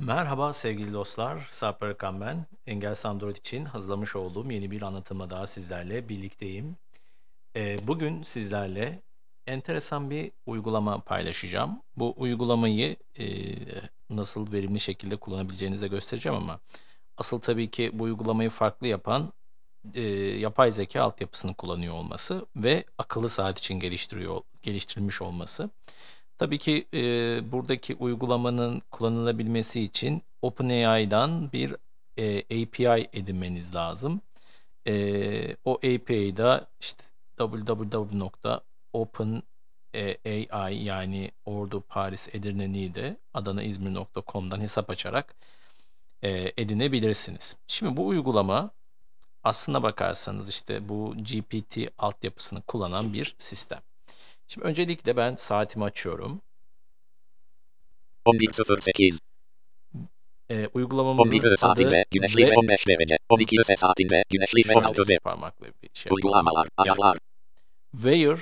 Merhaba 0.00 0.52
sevgili 0.52 0.92
dostlar, 0.92 1.48
Sarp 1.50 1.82
Arıkan 1.82 2.20
ben. 2.20 2.46
Engelsiz 2.66 3.06
Android 3.06 3.36
için 3.36 3.64
hazırlamış 3.64 4.16
olduğum 4.16 4.52
yeni 4.52 4.70
bir 4.70 4.82
anlatımla 4.82 5.30
daha 5.30 5.46
sizlerle 5.46 6.08
birlikteyim. 6.08 6.76
Ee, 7.56 7.86
bugün 7.86 8.22
sizlerle 8.22 9.02
enteresan 9.46 10.10
bir 10.10 10.30
uygulama 10.46 10.98
paylaşacağım. 10.98 11.82
Bu 11.96 12.14
uygulamayı 12.16 12.96
e, 13.18 13.26
nasıl 14.10 14.52
verimli 14.52 14.80
şekilde 14.80 15.16
kullanabileceğinizi 15.16 15.82
de 15.82 15.88
göstereceğim 15.88 16.38
ama 16.38 16.60
asıl 17.16 17.40
tabii 17.40 17.70
ki 17.70 17.90
bu 17.92 18.04
uygulamayı 18.04 18.50
farklı 18.50 18.86
yapan 18.86 19.32
e, 19.94 20.02
yapay 20.38 20.72
zeka 20.72 21.02
altyapısını 21.02 21.54
kullanıyor 21.54 21.94
olması 21.94 22.46
ve 22.56 22.84
akıllı 22.98 23.28
saat 23.28 23.58
için 23.58 23.80
geliştiriyor 23.80 24.40
geliştirilmiş 24.62 25.22
olması. 25.22 25.70
Tabii 26.40 26.58
ki 26.58 26.86
e, 26.94 27.00
buradaki 27.52 27.94
uygulamanın 27.94 28.82
kullanılabilmesi 28.90 29.80
için 29.82 30.22
OpenAI'dan 30.42 31.52
bir 31.52 31.76
e, 32.18 32.38
API 32.38 33.08
edinmeniz 33.12 33.74
lazım. 33.74 34.20
E, 34.86 35.56
o 35.64 35.74
API'yi 35.74 36.36
da 36.36 36.66
işte 36.80 37.04
www.openai 37.38 38.34
yani 40.84 41.30
Ordu 41.44 41.80
Paris 41.80 42.34
Edirne 42.34 42.72
Niğde 42.72 43.16
Adana 43.34 43.62
İzmir.com'dan 43.62 44.60
hesap 44.60 44.90
açarak 44.90 45.34
e, 46.22 46.52
edinebilirsiniz. 46.56 47.58
Şimdi 47.66 47.96
bu 47.96 48.06
uygulama 48.06 48.70
aslına 49.44 49.82
bakarsanız 49.82 50.48
işte 50.48 50.88
bu 50.88 51.14
GPT 51.16 51.78
altyapısını 51.98 52.62
kullanan 52.62 53.12
bir 53.12 53.34
sistem. 53.38 53.89
Şimdi 54.50 54.66
öncelikle 54.66 55.16
ben 55.16 55.34
saatimi 55.34 55.84
açıyorum. 55.84 56.40
11.08. 58.26 59.18
Ee, 60.50 60.68
uygulamamızın 60.74 61.36
11 61.36 61.48
adı 61.48 61.56
saatinde 61.56 62.04
güneşli 62.10 62.46
ve 62.46 62.50
ve 62.50 62.56
15 62.56 62.88
derece. 62.88 63.18
12 63.28 63.56
saatinde 63.76 64.24
güneşli 64.30 64.68
ve 64.68 64.74
16 64.74 64.96
derece. 64.96 65.18
parmakla 65.18 65.66
bir 65.82 65.90
şey. 65.94 66.12
Uygulamalar, 66.12 66.68
ayarlar. 66.76 67.18
Where 67.92 68.40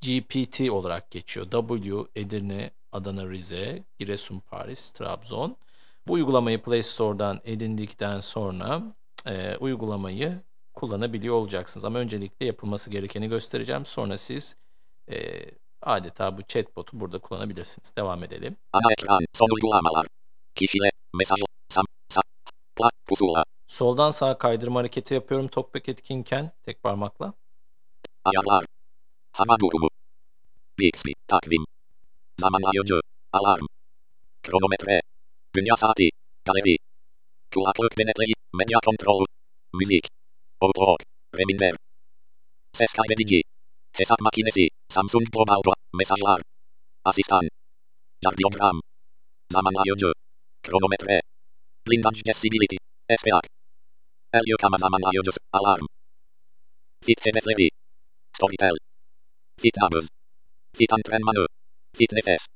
GPT 0.00 0.70
olarak 0.70 1.10
geçiyor. 1.10 1.50
W, 1.50 2.04
Edirne, 2.16 2.70
Adana, 2.92 3.30
Rize, 3.30 3.82
Giresun, 3.98 4.40
Paris, 4.40 4.92
Trabzon. 4.92 5.56
Bu 6.06 6.12
uygulamayı 6.12 6.62
Play 6.62 6.82
Store'dan 6.82 7.40
edindikten 7.44 8.20
sonra 8.20 8.82
e, 9.26 9.56
uygulamayı 9.56 10.40
kullanabiliyor 10.74 11.34
olacaksınız. 11.34 11.84
Ama 11.84 11.98
öncelikle 11.98 12.46
yapılması 12.46 12.90
gerekeni 12.90 13.28
göstereceğim. 13.28 13.86
Sonra 13.86 14.16
siz 14.16 14.63
e, 15.10 15.44
adeta 15.82 16.38
bu 16.38 16.42
chatbot'u 16.42 17.00
burada 17.00 17.18
kullanabilirsiniz. 17.18 17.96
Devam 17.96 18.24
edelim. 18.24 18.56
Ana 18.72 18.92
ekran, 18.92 19.24
son 19.32 19.48
uygulamalar. 19.54 20.06
Kişiler, 20.54 20.90
mesaj, 21.14 21.38
sam, 21.68 21.84
sam, 22.08 22.22
pla, 22.76 22.90
pusula, 23.06 23.44
Soldan 23.66 24.10
sağa 24.10 24.38
kaydırma 24.38 24.80
hareketi 24.80 25.14
yapıyorum 25.14 25.48
TalkBack 25.48 25.88
etkinken 25.88 26.50
tek 26.62 26.82
parmakla. 26.82 27.32
ayarlar. 28.24 28.64
Hava 29.32 29.58
durumu. 29.58 29.88
Bixby, 30.78 31.12
takvim. 31.26 31.64
Zamanlayıcı, 32.40 33.00
alarm. 33.32 33.66
Kronometre. 34.42 35.00
Dünya 35.56 35.76
saati, 35.76 36.10
galeri. 36.44 36.76
Kulaklık 37.54 37.98
denetleyi, 37.98 38.34
medya 38.54 38.78
kontrol. 38.86 39.24
Müzik. 39.74 40.08
Outlook, 40.60 41.00
reminder. 41.38 41.74
Ses 42.72 42.92
kaydedici. 42.92 43.42
Hesap 43.94 44.20
makinesi, 44.20 44.68
Samsung 44.88 45.26
Global 45.30 45.62
Bra- 45.62 45.78
mesajlar. 45.94 46.40
Asistan. 47.04 47.48
Kardiyogram. 48.24 48.80
Zamanlayıcı. 49.52 50.12
Kronometre. 50.62 51.20
Blindage 51.86 52.20
Accessibility. 52.20 52.76
FBAC. 53.20 53.46
El 54.32 54.42
yıkama 54.46 54.78
zamanlayıcısı. 54.78 55.40
Alarm. 55.52 55.86
Fit 57.04 57.26
hedefleri. 57.26 57.68
Storytel. 58.36 58.76
Fit 59.60 59.76
nabız. 59.76 60.08
Fit 60.76 60.92
antrenmanı. 60.92 61.46
Fit 61.96 62.12
nefes. 62.12 62.46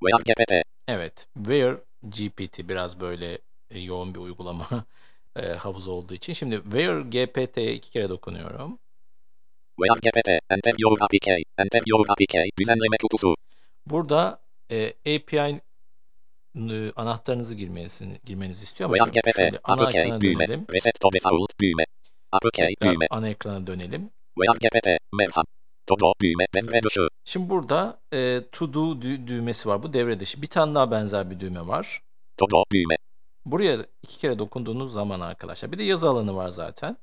Wear 0.00 0.20
GPT. 0.20 0.52
Evet, 0.88 1.26
Where 1.34 1.80
GPT 2.02 2.68
biraz 2.68 3.00
böyle 3.00 3.38
e, 3.70 3.78
yoğun 3.78 4.14
bir 4.14 4.20
uygulama 4.20 4.66
e, 5.36 5.46
havuzu 5.48 5.90
olduğu 5.92 6.14
için. 6.14 6.32
Şimdi 6.32 6.56
Where 6.62 7.02
GPT'ye 7.02 7.74
iki 7.74 7.90
kere 7.90 8.08
dokunuyorum. 8.08 8.78
Wear 9.78 9.96
GPT. 9.96 10.28
Enter 10.50 10.74
your 10.78 10.98
APK. 11.00 11.28
Enter 11.58 11.82
your 11.86 12.06
APK. 12.08 12.34
Düzenleme 12.58 12.96
kutusu. 13.02 13.36
Burada 13.86 14.40
e, 14.70 14.88
API 14.88 15.60
e, 16.56 16.92
anahtarınızı 16.96 17.54
girmenizi, 17.54 18.20
girmenizi 18.24 18.64
istiyor 18.64 18.90
ama 18.90 18.96
şimdi 18.96 19.20
şöyle 19.36 19.58
ana 19.64 19.90
ekrana 19.90 20.20
dönelim. 20.20 20.66
Reset 20.72 21.00
to 21.00 21.12
default. 21.12 21.60
Düğme. 21.60 21.84
APK. 22.32 22.58
Düğme. 22.82 23.06
ana 23.10 23.28
ekrana 23.28 23.66
dönelim. 23.66 24.10
Wear 24.38 24.56
GPT. 24.56 24.88
Merhaba. 25.12 25.42
Todo. 25.86 26.12
Düğme. 26.22 26.46
Devre 26.54 26.82
dışı. 26.82 27.08
Şimdi 27.24 27.50
burada 27.50 28.00
e, 28.12 28.40
to 28.52 28.74
do 28.74 28.80
dü- 28.80 29.26
düğmesi 29.26 29.68
var. 29.68 29.82
Bu 29.82 29.92
devre 29.92 30.20
dışı. 30.20 30.42
Bir 30.42 30.46
tane 30.46 30.74
daha 30.74 30.90
benzer 30.90 31.30
bir 31.30 31.40
düğme 31.40 31.66
var. 31.66 32.02
Todo. 32.36 32.64
Düğme. 32.72 32.96
Buraya 33.44 33.86
iki 34.02 34.18
kere 34.18 34.38
dokunduğunuz 34.38 34.92
zaman 34.92 35.20
arkadaşlar. 35.20 35.72
Bir 35.72 35.78
de 35.78 35.82
yazı 35.82 36.08
alanı 36.08 36.36
var 36.36 36.48
zaten. 36.48 36.96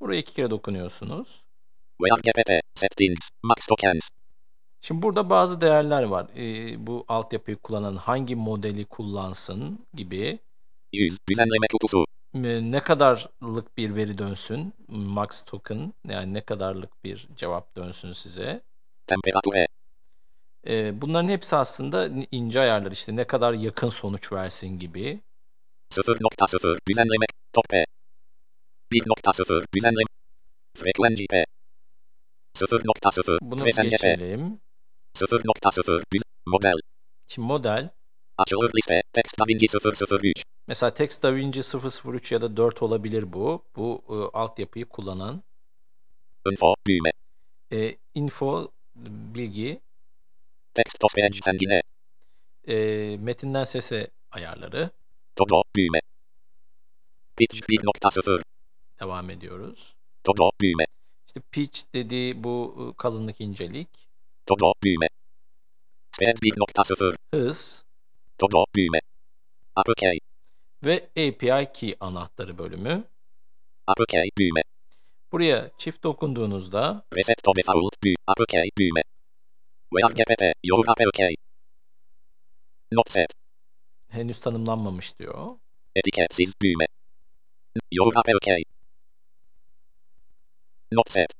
Buraya 0.00 0.18
iki 0.18 0.34
kere 0.34 0.50
dokunuyorsunuz. 0.50 1.49
Wear 2.00 2.18
GPT. 2.18 2.50
Settings. 2.74 3.30
Max 3.42 3.66
tokens. 3.66 4.08
Şimdi 4.80 5.02
burada 5.02 5.30
bazı 5.30 5.60
değerler 5.60 6.02
var. 6.02 6.26
Ee, 6.36 6.86
bu 6.86 7.04
altyapıyı 7.08 7.56
kullanan 7.56 7.96
hangi 7.96 8.36
modeli 8.36 8.84
kullansın 8.84 9.78
gibi. 9.94 10.38
100. 10.92 11.18
Düzenleme 11.28 11.66
kutusu. 11.72 12.04
Ee, 12.34 12.70
Ne 12.72 12.80
kadarlık 12.82 13.76
bir 13.76 13.94
veri 13.96 14.18
dönsün. 14.18 14.74
Max 14.88 15.44
token 15.44 15.92
yani 16.08 16.34
ne 16.34 16.40
kadarlık 16.40 17.04
bir 17.04 17.28
cevap 17.36 17.76
dönsün 17.76 18.12
size. 18.12 18.60
Temperature. 19.06 19.66
Ee, 20.66 21.00
Bunların 21.02 21.28
hepsi 21.28 21.56
aslında 21.56 22.08
ince 22.30 22.60
ayarlar 22.60 22.92
işte 22.92 23.16
ne 23.16 23.24
kadar 23.24 23.52
yakın 23.52 23.88
sonuç 23.88 24.32
versin 24.32 24.78
gibi. 24.78 25.20
0.0. 25.90 26.78
Düzenleme. 26.88 27.26
Top 27.52 27.68
P. 27.68 27.84
1.0. 28.92 29.64
Düzenleme. 29.74 30.04
Frequency 30.78 31.24
P. 31.30 31.44
0.0. 32.54 33.38
Bunu 33.42 33.64
Presence 33.64 33.96
P. 33.96 34.10
geçelim. 34.10 34.60
0.0. 35.14 36.02
Düz. 36.12 36.22
Model. 36.46 36.74
Şimdi 37.28 37.46
model 37.48 37.88
Açılır 38.38 38.72
liste. 38.76 39.02
Text 39.12 39.38
DaVinci 39.40 39.66
003. 40.22 40.42
mesela 40.66 40.94
Text 40.94 41.22
DaVinci 41.22 41.60
003 42.04 42.32
ya 42.32 42.40
da 42.40 42.56
4 42.56 42.82
olabilir 42.82 43.32
bu. 43.32 43.64
Bu 43.76 44.02
e, 44.08 44.38
altyapıyı 44.38 44.84
kullanan. 44.86 45.42
Info. 46.50 46.74
Düğme. 46.86 47.10
E, 47.72 47.96
info 48.14 48.68
bilgi 49.34 49.80
Text 50.74 51.00
to 51.00 51.08
speech 51.08 51.40
engine. 51.48 51.82
e, 52.68 53.16
metinden 53.20 53.64
sese 53.64 54.10
ayarları. 54.30 54.90
Todo. 55.36 55.62
Düğme. 55.76 56.00
Pitch 57.36 57.60
1.0. 57.68 58.42
Devam 59.00 59.30
ediyoruz. 59.30 59.94
Todo. 60.24 60.50
Düğme. 60.62 60.84
İşte 61.30 61.40
pitch 61.52 61.80
dediği 61.94 62.44
bu 62.44 62.76
e, 62.78 62.96
kalınlık 62.96 63.40
incelik, 63.40 63.88
Todo. 64.46 64.72
Düğme. 64.84 65.08
Speed 66.12 66.36
1.0. 66.36 67.16
hız 67.34 67.84
Todo. 68.38 68.64
Düğme. 68.76 69.00
APK. 69.76 70.02
ve 70.84 71.08
API 71.10 71.72
key 71.72 71.96
anahtarı 72.00 72.58
bölümü. 72.58 73.04
APK. 73.86 74.14
Düğme. 74.38 74.62
Buraya 75.32 75.70
çift 75.78 76.04
dokunduğunuzda 76.04 77.04
Reset 77.16 77.42
to 77.42 77.52
default. 77.56 78.02
Düğme. 78.04 78.14
APK. 78.26 78.54
Düğme. 78.78 79.02
Wear 79.90 80.10
GPT. 80.10 80.42
Your 80.64 80.84
APK. 80.88 81.20
Not 82.92 83.10
set. 83.10 83.32
henüz 84.08 84.40
tanımlanmamış 84.40 85.18
diyor. 85.18 85.56
Etiketsiz 85.96 86.52
düğme. 86.62 86.86
Your 87.92 88.12
APK. 88.16 88.48
Not 90.92 91.10
set. 91.10 91.32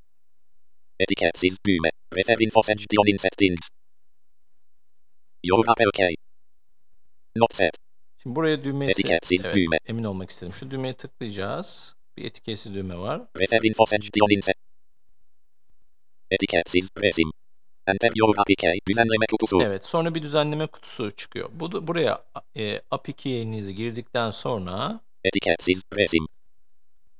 Etiketsiz 1.00 1.56
düğme. 1.66 1.90
Refer 2.16 2.36
info 2.40 2.62
section 2.62 3.06
in 3.06 3.16
settings. 3.16 3.68
Your 5.44 5.64
APK. 5.68 6.00
Not 7.36 7.54
set. 7.54 7.76
Şimdi 8.22 8.36
buraya 8.36 8.64
düğmesi 8.64 8.90
Etiketsiz 8.90 9.46
evet, 9.46 9.54
düğme. 9.54 9.78
emin 9.86 10.04
olmak 10.04 10.30
istedim. 10.30 10.52
Şu 10.52 10.70
düğmeye 10.70 10.92
tıklayacağız. 10.92 11.96
Bir 12.16 12.24
etiketsiz 12.24 12.74
düğme 12.74 12.98
var. 12.98 13.22
Refer 13.36 13.60
info 13.62 13.86
section 13.86 14.30
in. 14.30 14.40
Etiketsiz 16.30 16.88
resim. 17.02 17.30
Enter 17.86 18.12
your 18.14 18.38
APK. 18.38 18.64
Düzenleme 18.88 19.26
kutusu. 19.30 19.62
Evet, 19.62 19.84
sonra 19.84 20.14
bir 20.14 20.22
düzenleme 20.22 20.66
kutusu 20.66 21.10
çıkıyor. 21.10 21.50
Bu 21.52 21.86
buraya 21.86 22.24
e, 22.56 22.80
key'inizi 23.16 23.74
girdikten 23.74 24.30
sonra 24.30 25.00
Etiketsiz 25.24 25.82
resim. 25.96 26.26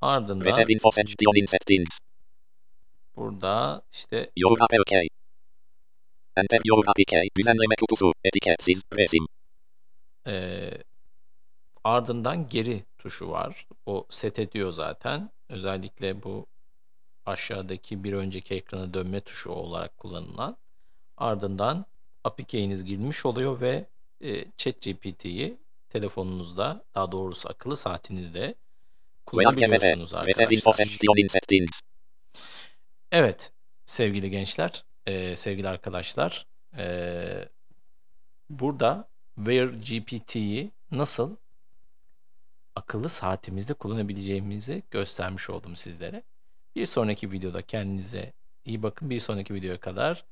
ardından 0.01 0.45
Refer 0.45 0.69
info 0.69 0.91
section 0.91 1.37
in 1.37 1.47
settings. 1.47 1.99
Burada 3.17 3.83
işte 3.93 4.31
Your 4.37 4.59
APK. 4.61 4.93
Enter 6.37 6.61
your 6.65 6.85
APK. 6.87 7.13
Düzenleme 7.39 7.75
kutusu. 7.81 8.13
Etiketsiz 8.25 8.83
resim. 8.97 9.27
e, 10.27 10.71
Ardından 11.85 12.49
geri 12.49 12.85
tuşu 12.99 13.31
var. 13.31 13.67
O 13.87 14.07
set 14.09 14.39
ediyor 14.39 14.73
zaten. 14.73 15.31
Özellikle 15.49 16.23
bu 16.23 16.47
aşağıdaki 17.27 18.05
bir 18.05 18.13
önceki 18.13 18.55
ekrana 18.55 18.95
dönme 18.95 19.21
tuşu 19.21 19.51
olarak 19.51 19.99
kullanılan. 19.99 20.57
Ardından 21.17 21.87
API 22.25 22.45
key'iniz 22.45 22.85
girmiş 22.85 23.27
oluyor 23.27 23.61
ve 23.61 23.87
e, 24.25 24.45
ChatGPT'yi 24.57 25.57
telefonunuzda, 25.91 26.85
daha 26.95 27.13
doğrusu 27.13 27.49
akıllı 27.49 27.77
saatinizde 27.77 28.55
kullanabiliyorsunuz 29.27 30.15
arkadaşlar. 30.15 30.51
Evet 33.13 33.53
sevgili 33.85 34.31
gençler, 34.31 34.85
e, 35.07 35.37
sevgili 35.37 35.69
arkadaşlar. 35.69 36.47
e, 36.77 37.49
burada 38.51 39.09
Wear 39.37 39.67
GPT'yi 39.67 40.71
nasıl 40.91 41.37
akıllı 42.77 43.09
saatimizde 43.09 43.75
kullanabileceğimizi 43.75 44.83
göstermiş 44.91 45.51
oldum 45.51 45.77
sizlere. 45.77 46.23
Bir 46.77 46.87
sonraki 46.87 47.33
videoda 47.33 47.63
kendinize 47.63 48.33
iyi 48.65 48.83
bakın. 48.83 49.11
Bir 49.11 49.21
sonraki 49.21 49.55
videoya 49.55 49.81
kadar 49.81 50.25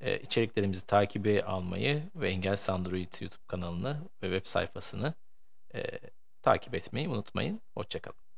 e, 0.00 0.18
içeriklerimizi 0.18 0.86
takibe 0.86 1.44
almayı 1.44 2.02
ve 2.14 2.30
Engel 2.30 2.56
Android 2.68 3.12
YouTube 3.20 3.44
kanalını 3.46 4.00
ve 4.22 4.26
web 4.26 4.46
sayfasını 4.46 5.14
e, 5.74 5.82
takip 6.42 6.74
etmeyi 6.74 7.08
unutmayın. 7.08 7.60
Hoşçakalın. 7.74 8.31